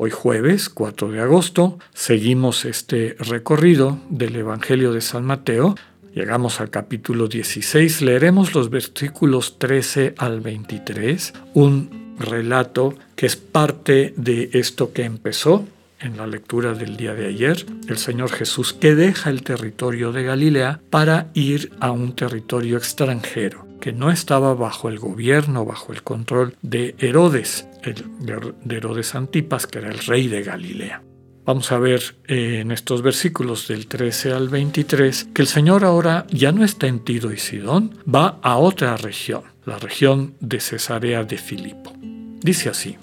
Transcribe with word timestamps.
Hoy 0.00 0.10
jueves 0.10 0.68
4 0.68 1.10
de 1.10 1.20
agosto 1.20 1.76
seguimos 1.92 2.64
este 2.64 3.16
recorrido 3.18 3.98
del 4.08 4.36
Evangelio 4.36 4.92
de 4.92 5.00
San 5.00 5.24
Mateo. 5.24 5.74
Llegamos 6.14 6.60
al 6.60 6.70
capítulo 6.70 7.26
16, 7.26 8.02
leeremos 8.02 8.54
los 8.54 8.70
versículos 8.70 9.58
13 9.58 10.14
al 10.16 10.40
23, 10.40 11.34
un 11.54 12.14
relato 12.16 12.94
que 13.16 13.26
es 13.26 13.34
parte 13.34 14.14
de 14.16 14.50
esto 14.52 14.92
que 14.92 15.02
empezó 15.02 15.64
en 15.98 16.16
la 16.16 16.28
lectura 16.28 16.74
del 16.74 16.96
día 16.96 17.14
de 17.14 17.26
ayer, 17.26 17.66
el 17.88 17.98
Señor 17.98 18.30
Jesús 18.30 18.72
que 18.72 18.94
deja 18.94 19.30
el 19.30 19.42
territorio 19.42 20.12
de 20.12 20.22
Galilea 20.22 20.80
para 20.90 21.26
ir 21.34 21.72
a 21.80 21.90
un 21.90 22.14
territorio 22.14 22.76
extranjero 22.76 23.66
que 23.80 23.92
no 23.92 24.10
estaba 24.10 24.54
bajo 24.54 24.88
el 24.88 24.98
gobierno, 24.98 25.64
bajo 25.64 25.92
el 25.92 26.02
control 26.02 26.56
de 26.62 26.94
Herodes, 26.98 27.66
de 27.92 28.76
Herodes 28.76 29.14
Antipas, 29.14 29.66
que 29.66 29.78
era 29.78 29.90
el 29.90 29.98
rey 29.98 30.28
de 30.28 30.42
Galilea. 30.42 31.02
Vamos 31.44 31.72
a 31.72 31.78
ver 31.78 32.02
eh, 32.26 32.58
en 32.60 32.72
estos 32.72 33.00
versículos 33.00 33.68
del 33.68 33.86
13 33.86 34.32
al 34.32 34.50
23 34.50 35.28
que 35.32 35.40
el 35.40 35.48
Señor 35.48 35.82
ahora 35.82 36.26
ya 36.30 36.52
no 36.52 36.62
está 36.62 36.88
en 36.88 37.00
Tiro 37.00 37.32
y 37.32 37.38
Sidón, 37.38 37.96
va 38.06 38.38
a 38.42 38.58
otra 38.58 38.98
región, 38.98 39.44
la 39.64 39.78
región 39.78 40.34
de 40.40 40.60
Cesarea 40.60 41.24
de 41.24 41.38
Filipo. 41.38 41.94
Dice 42.42 42.68
así, 42.68 42.98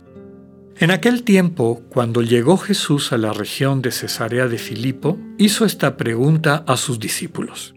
en 0.77 0.91
aquel 0.91 1.23
tiempo, 1.23 1.83
cuando 1.89 2.21
llegó 2.21 2.57
Jesús 2.57 3.13
a 3.13 3.17
la 3.17 3.31
región 3.31 3.81
de 3.81 3.91
Cesarea 3.91 4.47
de 4.47 4.57
Filipo, 4.57 5.17
hizo 5.37 5.65
esta 5.65 5.95
pregunta 5.95 6.65
a 6.67 6.75
sus 6.75 6.99
discípulos. 6.99 7.73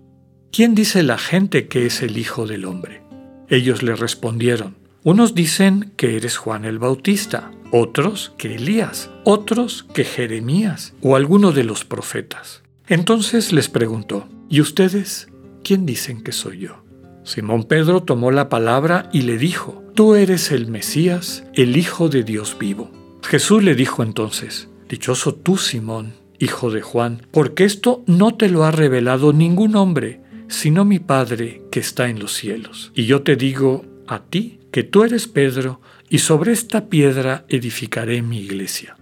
¿Quién 0.50 0.74
dice 0.74 1.04
la 1.04 1.16
gente 1.16 1.68
que 1.68 1.86
es 1.86 2.02
el 2.02 2.18
Hijo 2.18 2.46
del 2.46 2.64
Hombre? 2.64 3.02
Ellos 3.48 3.84
le 3.84 3.94
respondieron, 3.94 4.76
unos 5.08 5.34
dicen 5.34 5.94
que 5.96 6.16
eres 6.16 6.36
Juan 6.36 6.66
el 6.66 6.78
Bautista, 6.78 7.50
otros 7.72 8.34
que 8.36 8.56
Elías, 8.56 9.10
otros 9.24 9.86
que 9.94 10.04
Jeremías 10.04 10.92
o 11.00 11.16
alguno 11.16 11.52
de 11.52 11.64
los 11.64 11.86
profetas. 11.86 12.62
Entonces 12.86 13.54
les 13.54 13.70
preguntó, 13.70 14.28
¿y 14.50 14.60
ustedes 14.60 15.28
quién 15.64 15.86
dicen 15.86 16.22
que 16.22 16.32
soy 16.32 16.58
yo? 16.58 16.84
Simón 17.24 17.64
Pedro 17.64 18.02
tomó 18.02 18.30
la 18.30 18.50
palabra 18.50 19.08
y 19.10 19.22
le 19.22 19.38
dijo, 19.38 19.82
Tú 19.94 20.14
eres 20.14 20.52
el 20.52 20.66
Mesías, 20.66 21.46
el 21.54 21.78
Hijo 21.78 22.10
de 22.10 22.22
Dios 22.22 22.58
vivo. 22.60 22.90
Jesús 23.22 23.62
le 23.62 23.74
dijo 23.74 24.02
entonces, 24.02 24.68
Dichoso 24.90 25.34
tú, 25.34 25.56
Simón, 25.56 26.16
hijo 26.38 26.70
de 26.70 26.82
Juan, 26.82 27.26
porque 27.30 27.64
esto 27.64 28.04
no 28.06 28.34
te 28.34 28.50
lo 28.50 28.64
ha 28.64 28.72
revelado 28.72 29.32
ningún 29.32 29.74
hombre, 29.74 30.20
sino 30.48 30.84
mi 30.84 30.98
Padre 30.98 31.62
que 31.70 31.80
está 31.80 32.10
en 32.10 32.18
los 32.18 32.34
cielos. 32.34 32.92
Y 32.94 33.06
yo 33.06 33.22
te 33.22 33.36
digo 33.36 33.86
a 34.06 34.20
ti 34.20 34.58
que 34.70 34.82
tú 34.82 35.04
eres 35.04 35.26
Pedro, 35.26 35.80
y 36.10 36.18
sobre 36.18 36.52
esta 36.52 36.88
piedra 36.88 37.44
edificaré 37.48 38.22
mi 38.22 38.40
iglesia. 38.40 38.96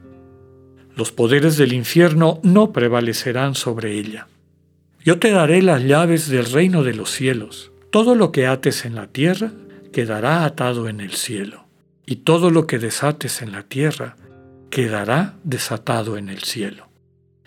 Los 0.97 1.13
poderes 1.13 1.57
del 1.57 1.73
infierno 1.73 2.41
no 2.43 2.73
prevalecerán 2.73 3.55
sobre 3.55 3.99
ella. 3.99 4.29
Yo 5.05 5.19
te 5.19 5.31
daré 5.31 5.63
las 5.63 5.83
llaves 5.83 6.29
del 6.29 6.47
reino 6.47 6.83
de 6.83 6.95
los 6.95 7.11
cielos. 7.11 7.71
Todo 7.91 8.15
lo 8.15 8.33
que 8.33 8.47
ates 8.47 8.85
en 8.85 8.95
la 8.95 9.07
tierra 9.07 9.53
quedará 9.93 10.45
atado 10.45 10.89
en 10.89 11.01
el 11.01 11.13
cielo, 11.13 11.67
y 12.07 12.17
todo 12.17 12.51
lo 12.51 12.67
que 12.67 12.79
desates 12.79 13.41
en 13.43 13.53
la 13.53 13.63
tierra 13.63 14.17
quedará 14.71 15.37
desatado 15.45 16.17
en 16.17 16.29
el 16.29 16.43
cielo. 16.43 16.89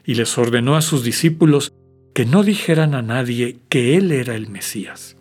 Y 0.06 0.16
les 0.16 0.38
ordenó 0.38 0.76
a 0.76 0.82
sus 0.82 1.04
discípulos 1.04 1.74
que 2.14 2.26
no 2.26 2.44
dijeran 2.44 2.96
a 2.96 3.02
nadie 3.02 3.58
que 3.70 3.98
Él 3.98 4.12
era 4.12 4.36
el 4.36 4.50
Mesías. 4.50 5.18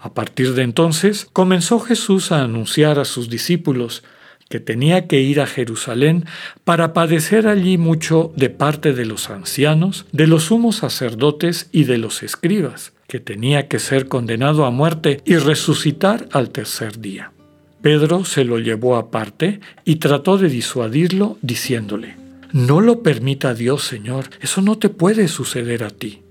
A 0.00 0.14
partir 0.14 0.54
de 0.54 0.62
entonces 0.62 1.28
comenzó 1.32 1.78
Jesús 1.78 2.32
a 2.32 2.42
anunciar 2.42 2.98
a 2.98 3.04
sus 3.04 3.28
discípulos 3.28 4.02
que 4.48 4.58
tenía 4.58 5.06
que 5.06 5.20
ir 5.20 5.40
a 5.40 5.46
Jerusalén 5.46 6.24
para 6.64 6.92
padecer 6.92 7.46
allí 7.46 7.78
mucho 7.78 8.32
de 8.34 8.50
parte 8.50 8.92
de 8.92 9.04
los 9.04 9.30
ancianos, 9.30 10.06
de 10.10 10.26
los 10.26 10.44
sumos 10.44 10.76
sacerdotes 10.76 11.68
y 11.70 11.84
de 11.84 11.98
los 11.98 12.24
escribas, 12.24 12.92
que 13.06 13.20
tenía 13.20 13.68
que 13.68 13.78
ser 13.78 14.08
condenado 14.08 14.64
a 14.64 14.70
muerte 14.70 15.20
y 15.24 15.36
resucitar 15.36 16.28
al 16.32 16.50
tercer 16.50 16.98
día. 16.98 17.32
Pedro 17.80 18.24
se 18.24 18.44
lo 18.44 18.58
llevó 18.58 18.96
aparte 18.96 19.60
y 19.84 19.96
trató 19.96 20.36
de 20.36 20.48
disuadirlo 20.48 21.38
diciéndole, 21.42 22.16
No 22.52 22.80
lo 22.80 23.02
permita 23.02 23.54
Dios, 23.54 23.84
Señor, 23.84 24.30
eso 24.40 24.62
no 24.62 24.78
te 24.78 24.88
puede 24.88 25.28
suceder 25.28 25.84
a 25.84 25.90
ti. 25.90 26.22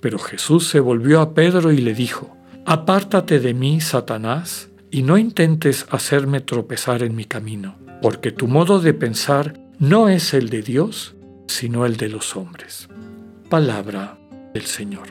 Pero 0.00 0.18
Jesús 0.18 0.68
se 0.68 0.78
volvió 0.80 1.20
a 1.20 1.34
Pedro 1.34 1.72
y 1.72 1.78
le 1.78 1.94
dijo, 1.94 2.36
Apártate 2.66 3.40
de 3.40 3.52
mí, 3.52 3.82
Satanás, 3.82 4.70
y 4.90 5.02
no 5.02 5.18
intentes 5.18 5.84
hacerme 5.90 6.40
tropezar 6.40 7.02
en 7.02 7.14
mi 7.14 7.26
camino, 7.26 7.76
porque 8.00 8.32
tu 8.32 8.48
modo 8.48 8.80
de 8.80 8.94
pensar 8.94 9.60
no 9.78 10.08
es 10.08 10.32
el 10.32 10.48
de 10.48 10.62
Dios, 10.62 11.14
sino 11.46 11.84
el 11.84 11.98
de 11.98 12.08
los 12.08 12.36
hombres. 12.36 12.88
Palabra 13.50 14.18
del 14.54 14.64
Señor. 14.64 15.08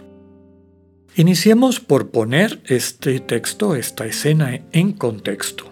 Iniciemos 1.15 1.79
por 1.79 2.09
poner 2.09 2.59
este 2.65 3.19
texto, 3.19 3.75
esta 3.75 4.07
escena 4.07 4.59
en 4.71 4.93
contexto. 4.93 5.71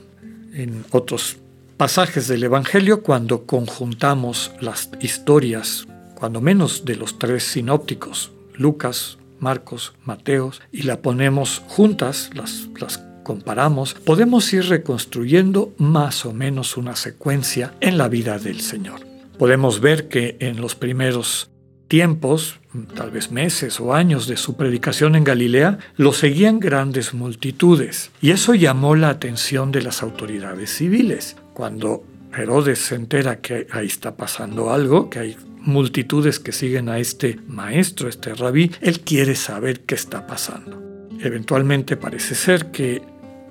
En 0.54 0.86
otros 0.92 1.38
pasajes 1.78 2.28
del 2.28 2.44
Evangelio, 2.44 3.02
cuando 3.02 3.48
conjuntamos 3.48 4.52
las 4.60 4.92
historias, 5.00 5.88
cuando 6.14 6.42
menos 6.42 6.86
de 6.86 6.96
los 6.96 7.18
tres 7.18 7.44
sinópticos, 7.44 8.32
Lucas, 8.54 9.18
Marcos, 9.42 9.94
Mateos, 10.06 10.62
y 10.72 10.84
la 10.84 11.02
ponemos 11.02 11.62
juntas, 11.68 12.30
las, 12.34 12.70
las 12.80 13.04
comparamos, 13.24 13.94
podemos 13.94 14.52
ir 14.54 14.66
reconstruyendo 14.66 15.74
más 15.78 16.26
o 16.26 16.34
menos 16.34 16.78
una 16.78 16.96
secuencia 16.96 17.74
en 17.82 17.98
la 17.98 18.08
vida 18.08 18.40
del 18.40 18.62
Señor. 18.62 19.02
Podemos 19.38 19.82
ver 19.82 20.08
que 20.08 20.38
en 20.40 20.62
los 20.62 20.76
primeros 20.76 21.52
tiempos, 21.88 22.60
tal 22.96 23.12
vez 23.12 23.32
meses 23.32 23.80
o 23.82 23.94
años 23.94 24.28
de 24.28 24.38
su 24.38 24.56
predicación 24.56 25.16
en 25.16 25.26
Galilea, 25.26 25.80
lo 25.98 26.14
seguían 26.14 26.60
grandes 26.60 27.14
multitudes. 27.14 28.12
Y 28.22 28.32
eso 28.32 28.56
llamó 28.56 28.96
la 28.96 29.10
atención 29.10 29.74
de 29.74 29.82
las 29.82 30.02
autoridades 30.02 30.74
civiles. 30.74 31.36
Cuando 31.54 32.04
Herodes 32.34 32.80
se 32.80 32.96
entera 32.96 33.42
que 33.42 33.68
ahí 33.72 33.88
está 33.88 34.16
pasando 34.16 34.72
algo, 34.72 35.10
que 35.10 35.20
hay 35.20 35.38
multitudes 35.62 36.40
que 36.40 36.52
siguen 36.52 36.90
a 36.90 37.00
este 37.00 37.40
maestro, 37.48 38.10
este 38.10 38.34
rabí, 38.34 38.72
él 38.82 39.02
quiere 39.02 39.36
saber 39.36 39.82
qué 39.82 39.96
está 39.96 40.28
pasando. 40.28 40.82
Eventualmente 41.20 41.98
parece 41.98 42.36
ser 42.36 42.72
que 42.72 43.02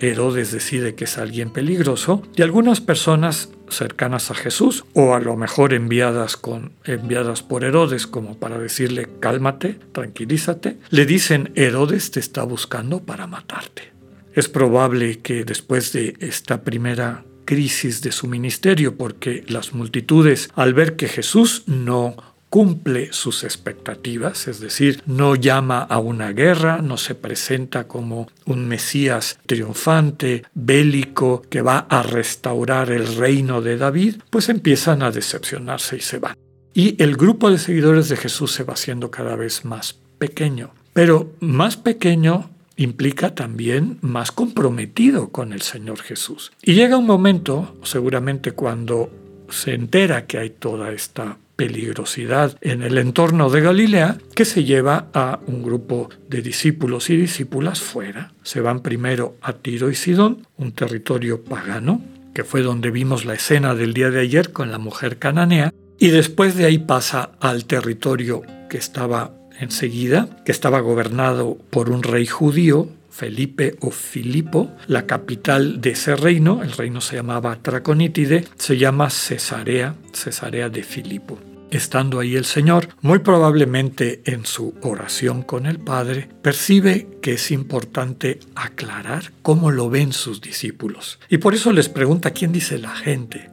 Herodes 0.00 0.50
decide 0.50 0.94
que 0.94 1.04
es 1.04 1.19
alguien 1.19 1.50
peligroso 1.50 2.22
y 2.34 2.43
algunas 2.43 2.81
personas 2.81 3.50
cercanas 3.69 4.31
a 4.31 4.34
Jesús 4.34 4.84
o 4.94 5.15
a 5.15 5.20
lo 5.20 5.37
mejor 5.37 5.75
enviadas 5.75 6.37
con 6.37 6.72
enviadas 6.84 7.43
por 7.43 7.65
Herodes 7.65 8.06
como 8.06 8.38
para 8.38 8.59
decirle 8.59 9.09
cálmate, 9.20 9.78
tranquilízate, 9.93 10.78
le 10.88 11.06
dicen 11.06 11.53
Herodes 11.54 12.10
te 12.10 12.20
está 12.20 12.43
buscando 12.43 13.04
para 13.04 13.26
matarte. 13.26 13.93
Es 14.32 14.49
probable 14.49 15.20
que 15.20 15.44
después 15.44 15.93
de 15.93 16.16
esta 16.20 16.62
primera 16.62 17.25
crisis 17.44 18.02
de 18.02 18.12
su 18.12 18.26
ministerio 18.26 18.96
porque 18.96 19.44
las 19.48 19.72
multitudes, 19.72 20.50
al 20.54 20.74
ver 20.74 20.96
que 20.96 21.08
Jesús 21.08 21.64
no 21.66 22.16
cumple 22.50 23.12
sus 23.12 23.44
expectativas, 23.44 24.48
es 24.48 24.58
decir, 24.58 25.02
no 25.06 25.37
llama 25.37 25.82
a 25.82 25.98
una 26.00 26.32
guerra, 26.32 26.82
no 26.82 26.96
se 26.96 27.14
presenta 27.14 27.87
como 27.87 28.28
un 28.44 28.66
Mesías 28.66 29.38
triunfante, 29.46 30.42
bélico, 30.52 31.42
que 31.48 31.62
va 31.62 31.87
a 31.88 32.02
restaurar 32.02 32.90
el 32.90 33.16
reino 33.16 33.62
de 33.62 33.76
David, 33.76 34.16
pues 34.31 34.48
empiezan 34.48 35.02
a 35.02 35.12
decepcionarse 35.12 35.96
y 35.96 36.00
se 36.00 36.19
van. 36.19 36.34
Y 36.75 37.00
el 37.02 37.16
grupo 37.16 37.50
de 37.50 37.58
seguidores 37.58 38.08
de 38.08 38.16
Jesús 38.16 38.52
se 38.52 38.64
va 38.64 38.75
haciendo 38.75 39.10
cada 39.10 39.36
vez 39.36 39.64
más 39.64 39.96
pequeño, 40.19 40.72
pero 40.93 41.32
más 41.40 41.76
pequeño 41.76 42.50
implica 42.81 43.35
también 43.35 43.99
más 44.00 44.32
comprometido 44.32 45.29
con 45.29 45.53
el 45.53 45.61
Señor 45.61 46.00
Jesús. 46.00 46.50
Y 46.62 46.75
llega 46.75 46.97
un 46.97 47.06
momento, 47.06 47.77
seguramente 47.82 48.53
cuando 48.53 49.11
se 49.50 49.75
entera 49.75 50.27
que 50.27 50.38
hay 50.38 50.50
toda 50.50 50.91
esta 50.93 51.37
peligrosidad 51.56 52.56
en 52.62 52.82
el 52.82 52.97
entorno 52.97 53.50
de 53.50 53.61
Galilea, 53.61 54.17
que 54.35 54.47
se 54.47 54.65
lleva 54.65 55.09
a 55.12 55.41
un 55.47 55.62
grupo 55.62 56.09
de 56.31 56.41
discípulos 56.41 57.11
y 57.11 57.17
discípulas 57.19 57.82
fuera. 57.82 58.32
Se 58.43 58.62
van 58.62 58.81
primero 58.81 59.37
a 59.43 59.53
Tiro 59.53 59.91
y 59.91 59.94
Sidón, 59.94 60.47
un 60.56 60.73
territorio 60.73 61.44
pagano, 61.44 62.00
que 62.32 62.44
fue 62.44 62.62
donde 62.62 62.91
vimos 62.91 63.27
la 63.27 63.35
escena 63.35 63.75
del 63.75 63.93
día 63.93 64.11
de 64.11 64.21
ayer 64.21 64.53
con 64.53 64.71
la 64.71 64.79
mujer 64.79 65.19
cananea, 65.19 65.75
y 65.99 66.09
después 66.09 66.56
de 66.56 66.65
ahí 66.65 66.79
pasa 66.79 67.32
al 67.41 67.67
territorio 67.67 68.41
que 68.71 68.79
estaba 68.79 69.35
enseguida, 69.60 70.28
que 70.44 70.52
estaba 70.52 70.80
gobernado 70.80 71.58
por 71.70 71.90
un 71.90 72.02
rey 72.02 72.26
judío, 72.26 72.88
Felipe 73.10 73.76
o 73.80 73.90
Filipo, 73.90 74.70
la 74.86 75.06
capital 75.06 75.80
de 75.80 75.90
ese 75.90 76.16
reino, 76.16 76.62
el 76.62 76.72
reino 76.72 77.00
se 77.00 77.16
llamaba 77.16 77.58
Traconítide, 77.60 78.44
se 78.56 78.78
llama 78.78 79.10
Cesarea, 79.10 79.94
Cesarea 80.12 80.68
de 80.68 80.82
Filipo. 80.82 81.38
Estando 81.70 82.18
ahí 82.18 82.34
el 82.34 82.44
Señor, 82.44 82.88
muy 83.00 83.20
probablemente 83.20 84.22
en 84.24 84.44
su 84.44 84.74
oración 84.82 85.42
con 85.42 85.66
el 85.66 85.78
Padre, 85.78 86.28
percibe 86.42 87.06
que 87.22 87.34
es 87.34 87.52
importante 87.52 88.40
aclarar 88.56 89.32
cómo 89.42 89.70
lo 89.70 89.88
ven 89.88 90.12
sus 90.12 90.40
discípulos. 90.40 91.20
Y 91.28 91.38
por 91.38 91.54
eso 91.54 91.72
les 91.72 91.88
pregunta 91.88 92.32
quién 92.32 92.52
dice 92.52 92.78
la 92.78 92.96
gente. 92.96 93.50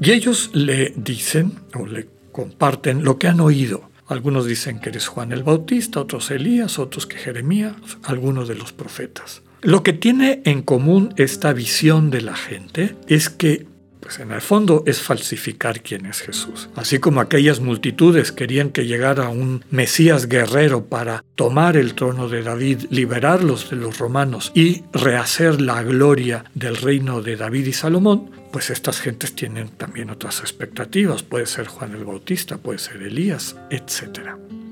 Y 0.00 0.12
ellos 0.12 0.50
le 0.54 0.94
dicen 0.96 1.58
o 1.74 1.86
le 1.86 2.08
comparten 2.32 3.04
lo 3.04 3.18
que 3.18 3.28
han 3.28 3.40
oído. 3.40 3.90
Algunos 4.08 4.46
dicen 4.46 4.80
que 4.80 4.88
eres 4.88 5.06
Juan 5.06 5.32
el 5.32 5.42
Bautista, 5.42 6.00
otros 6.00 6.30
Elías, 6.30 6.78
otros 6.78 7.06
que 7.06 7.18
Jeremías, 7.18 7.74
algunos 8.04 8.48
de 8.48 8.54
los 8.54 8.72
profetas. 8.72 9.42
Lo 9.60 9.82
que 9.82 9.92
tiene 9.92 10.40
en 10.44 10.62
común 10.62 11.12
esta 11.16 11.52
visión 11.52 12.10
de 12.10 12.22
la 12.22 12.34
gente 12.34 12.96
es 13.06 13.28
que 13.28 13.66
pues 14.08 14.20
en 14.20 14.32
el 14.32 14.40
fondo 14.40 14.84
es 14.86 15.02
falsificar 15.02 15.82
quién 15.82 16.06
es 16.06 16.20
Jesús. 16.20 16.70
Así 16.76 16.98
como 16.98 17.20
aquellas 17.20 17.60
multitudes 17.60 18.32
querían 18.32 18.70
que 18.70 18.86
llegara 18.86 19.28
un 19.28 19.62
Mesías 19.70 20.30
guerrero 20.30 20.86
para 20.86 21.22
tomar 21.34 21.76
el 21.76 21.92
trono 21.92 22.26
de 22.30 22.42
David, 22.42 22.86
liberarlos 22.88 23.68
de 23.68 23.76
los 23.76 23.98
romanos 23.98 24.50
y 24.54 24.82
rehacer 24.94 25.60
la 25.60 25.82
gloria 25.82 26.46
del 26.54 26.78
reino 26.78 27.20
de 27.20 27.36
David 27.36 27.66
y 27.66 27.74
Salomón, 27.74 28.30
pues 28.50 28.70
estas 28.70 28.98
gentes 28.98 29.34
tienen 29.34 29.68
también 29.68 30.08
otras 30.08 30.40
expectativas. 30.40 31.22
Puede 31.22 31.44
ser 31.44 31.66
Juan 31.66 31.92
el 31.92 32.06
Bautista, 32.06 32.56
puede 32.56 32.78
ser 32.78 33.02
Elías, 33.02 33.56
etc. 33.68 34.30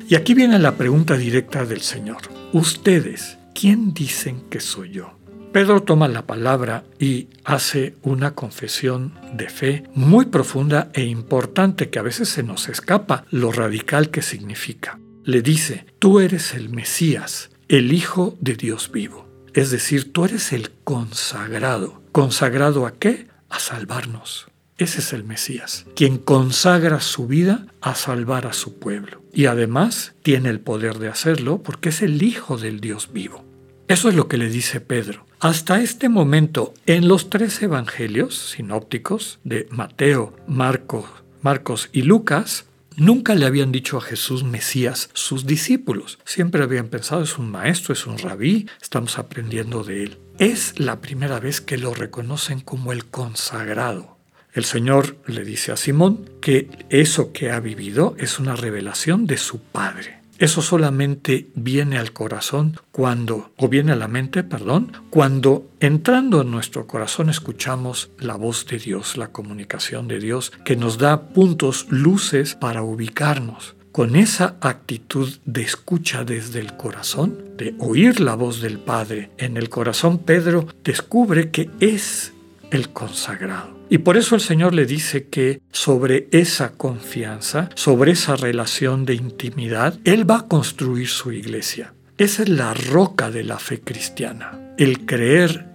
Y 0.09 0.15
aquí 0.15 0.33
viene 0.33 0.59
la 0.59 0.77
pregunta 0.77 1.15
directa 1.15 1.67
del 1.67 1.83
Señor. 1.83 2.23
Ustedes, 2.55 3.37
¿quién 3.55 3.93
dicen 3.93 4.49
que 4.49 4.61
soy 4.61 4.93
yo? 4.93 5.19
Pedro 5.57 5.83
toma 5.83 6.07
la 6.07 6.27
palabra 6.27 6.85
y 6.99 7.29
hace 7.43 7.97
una 8.03 8.35
confesión 8.35 9.15
de 9.33 9.49
fe 9.49 9.85
muy 9.95 10.27
profunda 10.27 10.91
e 10.93 11.05
importante 11.05 11.89
que 11.89 11.99
a 11.99 12.03
veces 12.03 12.29
se 12.29 12.43
nos 12.43 12.69
escapa 12.69 13.25
lo 13.31 13.53
radical 13.53 14.11
que 14.11 14.21
significa. 14.21 14.99
Le 15.25 15.41
dice, 15.41 15.87
tú 15.99 16.21
eres 16.21 16.53
el 16.53 16.69
Mesías, 16.69 17.49
el 17.69 17.95
Hijo 17.95 18.37
de 18.39 18.55
Dios 18.57 18.93
vivo. 18.93 19.27
Es 19.55 19.71
decir, 19.71 20.13
tú 20.13 20.27
eres 20.27 20.53
el 20.53 20.73
consagrado. 20.85 22.03
¿Consagrado 22.13 22.85
a 22.85 22.93
qué? 22.93 23.29
A 23.49 23.59
salvarnos. 23.59 24.49
Ese 24.77 25.01
es 25.01 25.15
el 25.15 25.25
Mesías, 25.25 25.87
quien 25.97 26.19
consagra 26.19 27.01
su 27.01 27.27
vida 27.29 27.67
a 27.81 27.95
salvar 27.95 28.47
a 28.47 28.53
su 28.53 28.79
pueblo. 28.79 29.23
Y 29.33 29.47
además 29.47 30.13
tiene 30.23 30.51
el 30.51 30.61
poder 30.61 30.99
de 30.99 31.09
hacerlo 31.09 31.63
porque 31.63 31.89
es 31.89 32.03
el 32.03 32.23
Hijo 32.23 32.59
del 32.59 32.83
Dios 32.83 33.09
vivo. 33.15 33.43
Eso 33.89 34.11
es 34.11 34.17
lo 34.17 34.29
que 34.29 34.37
le 34.37 34.51
dice 34.51 34.83
Pedro. 34.83 35.26
Hasta 35.41 35.83
este 35.83 36.09
momento, 36.09 36.73
en 36.87 37.09
los 37.09 37.29
tres 37.29 37.61
evangelios 37.63 38.53
sinópticos 38.57 39.39
de 39.45 39.69
Mateo, 39.71 40.35
Marcos, 40.47 41.89
y 41.93 42.03
Lucas, 42.03 42.65
Nunca 42.99 43.35
le 43.35 43.45
habían 43.45 43.73
dicho 43.73 43.99
a 43.99 44.01
Jesús 44.01 44.43
Mesías 44.43 45.11
sus 45.13 45.45
discípulos. 45.47 46.19
Siempre 46.25 46.63
habían 46.63 46.89
pensado 46.89 47.23
es 47.23 47.37
un 47.37 47.51
maestro, 47.51 47.93
es 47.93 48.07
un 48.07 48.17
rabí, 48.17 48.71
estamos 48.81 49.19
aprendiendo 49.19 49.85
de 49.85 50.05
él. 50.05 50.19
Es 50.39 50.81
la 50.81 51.03
primera 51.03 51.39
vez 51.39 51.61
que 51.61 51.77
lo 51.77 51.93
reconocen 51.93 52.61
como 52.61 52.93
el 52.93 53.05
consagrado. 53.05 54.17
El 54.55 54.65
Señor 54.65 55.19
le 55.27 55.45
dice 55.45 55.73
a 55.73 55.77
Simón 55.77 56.31
que 56.41 56.71
eso 56.89 57.35
que 57.35 57.51
ha 57.51 57.61
vivido 57.61 58.15
es 58.19 58.39
una 58.39 58.57
revelación 58.57 59.27
de 59.27 59.37
su 59.37 59.61
Padre. 59.61 60.16
Eso 60.39 60.61
solamente 60.61 61.49
viene 61.55 61.99
al 61.99 62.13
corazón 62.13 62.79
cuando, 62.93 63.53
o 63.57 63.69
viene 63.69 63.93
a 63.93 63.97
la 63.97 64.09
mente, 64.09 64.43
perdón, 64.43 64.93
cuando 65.11 65.71
entrando 65.81 66.43
en 66.43 66.51
nuestro 66.51 66.87
corazón 66.87 67.31
escuchamos 67.31 68.11
la 68.19 68.37
voz 68.37 68.67
de 68.67 68.79
Dios, 68.79 69.17
la 69.17 69.29
comunicación 69.29 70.09
de 70.09 70.19
Dios, 70.19 70.53
que 70.65 70.77
nos 70.77 70.99
da 70.99 71.29
puntos, 71.29 71.87
luces 71.89 72.55
para 72.55 72.83
ubicarnos. 72.83 73.77
Con 73.93 74.15
esa 74.15 74.57
actitud 74.61 75.33
de 75.47 75.63
escucha 75.63 76.23
desde 76.23 76.61
el 76.61 76.77
corazón, 76.77 77.57
de 77.57 77.75
oír 77.79 78.21
la 78.21 78.35
voz 78.35 78.61
del 78.61 78.79
Padre 78.79 79.31
en 79.39 79.57
el 79.57 79.71
corazón, 79.71 80.19
Pedro 80.19 80.67
descubre 80.85 81.51
que 81.51 81.71
es 81.81 82.35
el 82.71 82.91
consagrado. 82.91 83.77
Y 83.89 83.99
por 83.99 84.17
eso 84.17 84.35
el 84.35 84.41
Señor 84.41 84.75
le 84.75 84.87
dice 84.87 85.29
que 85.29 85.61
sobre 85.71 86.29
esa 86.33 86.73
confianza, 86.73 87.71
sobre 87.75 88.13
esa 88.13 88.37
relación 88.37 89.05
de 89.05 89.15
intimidad, 89.15 89.99
Él 90.05 90.29
va 90.29 90.41
a 90.41 90.49
construir 90.49 91.09
su 91.09 91.33
iglesia. 91.33 91.95
Esa 92.19 92.43
es 92.43 92.49
la 92.49 92.75
roca 92.75 93.31
de 93.31 93.45
la 93.45 93.59
fe 93.59 93.81
cristiana. 93.81 94.59
El 94.79 95.07
creer, 95.07 95.67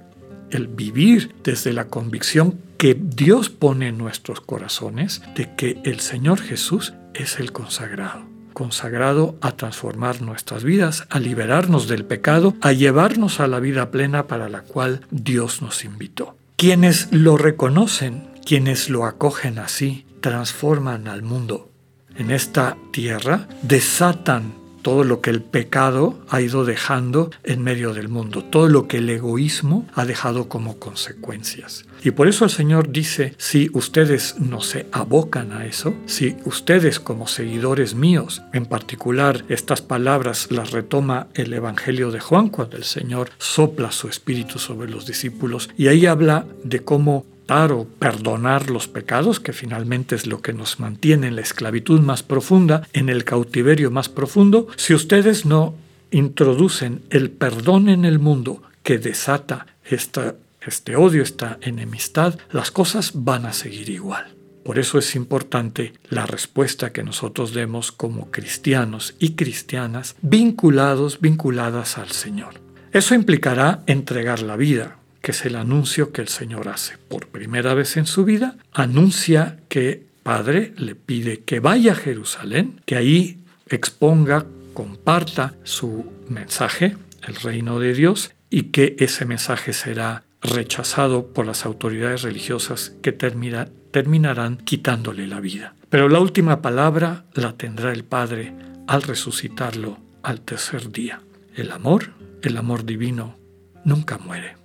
el 0.50 0.68
vivir 0.68 1.36
desde 1.44 1.72
la 1.72 1.88
convicción 1.88 2.60
que 2.78 2.98
Dios 3.00 3.50
pone 3.50 3.88
en 3.88 3.98
nuestros 3.98 4.42
corazones 4.42 5.22
de 5.36 5.56
que 5.56 5.80
el 5.86 6.00
Señor 6.00 6.42
Jesús 6.42 6.94
es 7.14 7.40
el 7.40 7.52
consagrado 7.52 8.32
consagrado 8.54 9.38
a 9.42 9.54
transformar 9.54 10.22
nuestras 10.22 10.64
vidas, 10.64 11.08
a 11.10 11.20
liberarnos 11.20 11.88
del 11.88 12.06
pecado, 12.06 12.54
a 12.62 12.74
llevarnos 12.74 13.40
a 13.40 13.48
la 13.48 13.60
vida 13.60 13.90
plena 13.90 14.28
para 14.28 14.50
la 14.50 14.62
cual 14.62 15.02
Dios 15.10 15.62
nos 15.62 15.84
invitó. 15.84 16.36
Quienes 16.62 17.08
lo 17.10 17.38
reconocen, 17.38 18.30
quienes 18.46 18.92
lo 18.92 19.06
acogen 19.06 19.58
así, 19.58 20.06
transforman 20.22 21.08
al 21.08 21.24
mundo. 21.24 21.72
En 22.16 22.30
esta 22.30 22.78
tierra 22.94 23.48
desatan 23.64 24.61
todo 24.82 25.04
lo 25.04 25.22
que 25.22 25.30
el 25.30 25.42
pecado 25.42 26.20
ha 26.30 26.42
ido 26.42 26.66
dejando 26.66 27.32
en 27.44 27.64
medio 27.64 27.94
del 27.94 28.10
mundo, 28.10 28.44
todo 28.44 28.68
lo 28.68 28.88
que 28.88 28.98
el 28.98 29.10
egoísmo 29.10 29.88
ha 29.94 30.06
dejado 30.06 30.50
como 30.50 30.78
consecuencias. 30.78 31.86
Y 32.04 32.12
por 32.12 32.28
eso 32.28 32.46
el 32.46 32.52
Señor 32.52 32.92
dice, 32.92 33.36
si 33.38 33.70
ustedes 33.74 34.36
no 34.40 34.62
se 34.62 34.88
abocan 34.92 35.52
a 35.52 35.66
eso, 35.66 35.94
si 36.08 36.36
ustedes 36.46 37.00
como 37.00 37.28
seguidores 37.28 37.94
míos, 37.94 38.42
en 38.54 38.66
particular 38.66 39.46
estas 39.50 39.82
palabras 39.82 40.48
las 40.50 40.72
retoma 40.72 41.28
el 41.36 41.54
Evangelio 41.54 42.12
de 42.12 42.20
Juan 42.20 42.50
cuando 42.50 42.78
el 42.78 42.84
Señor 42.84 43.30
sopla 43.38 43.92
su 43.92 44.08
espíritu 44.08 44.58
sobre 44.58 44.90
los 44.90 45.06
discípulos 45.06 45.70
y 45.78 45.88
ahí 45.88 46.06
habla 46.06 46.46
de 46.64 46.80
cómo 46.80 47.26
o 47.50 47.86
perdonar 47.86 48.70
los 48.70 48.88
pecados, 48.88 49.40
que 49.40 49.52
finalmente 49.52 50.16
es 50.16 50.26
lo 50.26 50.42
que 50.42 50.54
nos 50.54 50.80
mantiene 50.80 51.28
en 51.28 51.36
la 51.36 51.42
esclavitud 51.42 52.00
más 52.00 52.24
profunda, 52.24 52.88
en 52.94 53.10
el 53.10 53.26
cautiverio 53.26 53.92
más 53.92 54.08
profundo, 54.08 54.68
si 54.78 54.94
ustedes 54.94 55.46
no 55.46 55.76
introducen 56.12 57.02
el 57.10 57.30
perdón 57.30 57.90
en 57.90 58.06
el 58.06 58.20
mundo 58.20 58.62
que 58.84 59.00
desata 59.00 59.68
esta 59.84 60.36
este 60.66 60.96
odio, 60.96 61.24
esta 61.24 61.58
enemistad, 61.62 62.38
las 62.52 62.72
cosas 62.72 63.12
van 63.16 63.46
a 63.46 63.54
seguir 63.54 63.90
igual. 63.90 64.36
Por 64.64 64.78
eso 64.78 65.00
es 65.00 65.16
importante 65.16 65.94
la 66.10 66.28
respuesta 66.28 66.94
que 66.94 67.04
nosotros 67.04 67.54
demos 67.54 67.92
como 67.92 68.30
cristianos 68.30 69.16
y 69.18 69.32
cristianas 69.32 70.16
vinculados, 70.22 71.20
vinculadas 71.20 71.98
al 71.98 72.12
Señor. 72.12 72.62
Eso 72.92 73.16
implicará 73.16 73.82
entregar 73.88 74.42
la 74.44 74.56
vida, 74.56 74.98
que 75.22 75.32
es 75.32 75.46
el 75.46 75.56
anuncio 75.56 76.12
que 76.12 76.22
el 76.22 76.28
Señor 76.28 76.68
hace. 76.68 76.98
Por 76.98 77.28
primera 77.28 77.74
vez 77.74 77.98
en 77.98 78.06
su 78.06 78.26
vida, 78.26 78.58
anuncia 78.74 79.60
que 79.70 80.06
Padre 80.24 80.74
le 80.78 80.96
pide 80.96 81.42
que 81.42 81.60
vaya 81.60 81.94
a 81.94 81.96
Jerusalén, 81.96 82.82
que 82.86 82.96
ahí 82.96 83.40
exponga, 83.68 84.46
comparta 84.74 85.56
su 85.64 86.06
mensaje, 86.30 86.96
el 87.28 87.36
reino 87.36 87.80
de 87.80 87.94
Dios, 87.94 88.32
y 88.50 88.64
que 88.64 88.96
ese 89.00 89.26
mensaje 89.26 89.74
será 89.74 90.24
rechazado 90.42 91.28
por 91.28 91.46
las 91.46 91.66
autoridades 91.66 92.24
religiosas 92.24 92.94
que 93.02 93.12
terminarán 93.12 94.58
quitándole 94.58 95.28
la 95.28 95.40
vida. 95.40 95.76
Pero 95.90 96.10
la 96.10 96.20
última 96.20 96.62
palabra 96.62 97.26
la 97.34 97.54
tendrá 97.54 97.92
el 97.92 98.04
Padre 98.04 98.54
al 98.88 99.04
resucitarlo 99.04 99.98
al 100.24 100.42
tercer 100.42 100.92
día. 100.92 101.22
El 101.56 101.72
amor, 101.72 102.12
el 102.42 102.58
amor 102.58 102.86
divino, 102.86 103.38
nunca 103.84 104.18
muere. 104.18 104.61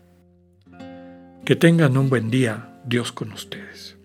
Que 1.46 1.54
tengan 1.54 1.96
un 1.96 2.10
buen 2.10 2.28
día, 2.28 2.80
Dios 2.86 3.12
con 3.12 3.30
ustedes. 3.30 3.96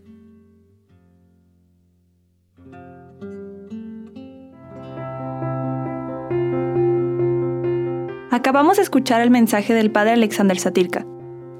Acabamos 8.29 8.77
de 8.77 8.83
escuchar 8.83 9.21
el 9.21 9.31
mensaje 9.31 9.73
del 9.73 9.89
Padre 9.89 10.11
Alexander 10.11 10.59
Satirka. 10.59 11.03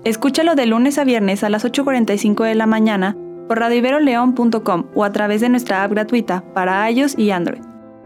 Escúchalo 0.03 0.53
de 0.53 0.67
lunes 0.67 0.99
a 0.99 1.03
viernes 1.03 1.43
a 1.43 1.49
las 1.49 1.65
8.45 1.65 2.43
de 2.43 2.53
la 2.53 2.67
mañana 2.67 3.17
por 3.47 3.57
radiveroleón.com 3.57 4.85
o 4.93 5.03
a 5.03 5.11
través 5.11 5.41
de 5.41 5.49
nuestra 5.49 5.83
app 5.83 5.93
gratuita 5.93 6.43
para 6.53 6.91
iOS 6.91 7.17
y 7.17 7.31
Android. 7.31 7.63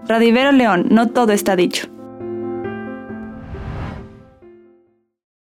Radivero 0.08 0.54
León, 0.54 0.86
no 0.92 1.10
todo 1.10 1.34
está 1.34 1.58
dicho. 1.58 1.90